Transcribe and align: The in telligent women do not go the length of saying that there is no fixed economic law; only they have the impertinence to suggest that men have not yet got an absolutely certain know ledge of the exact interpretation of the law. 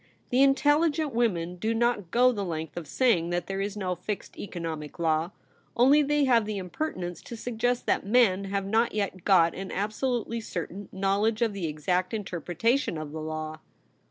The 0.31 0.41
in 0.41 0.55
telligent 0.55 1.11
women 1.13 1.57
do 1.57 1.75
not 1.75 2.09
go 2.09 2.31
the 2.31 2.43
length 2.43 2.75
of 2.75 2.87
saying 2.87 3.29
that 3.29 3.45
there 3.45 3.61
is 3.61 3.77
no 3.77 3.93
fixed 3.93 4.35
economic 4.35 4.97
law; 4.97 5.29
only 5.77 6.01
they 6.01 6.23
have 6.23 6.45
the 6.45 6.57
impertinence 6.57 7.21
to 7.21 7.37
suggest 7.37 7.85
that 7.85 8.03
men 8.03 8.45
have 8.45 8.65
not 8.65 8.95
yet 8.95 9.23
got 9.23 9.53
an 9.53 9.71
absolutely 9.71 10.41
certain 10.41 10.89
know 10.91 11.19
ledge 11.21 11.43
of 11.43 11.53
the 11.53 11.67
exact 11.67 12.15
interpretation 12.15 12.97
of 12.97 13.11
the 13.11 13.21
law. 13.21 13.59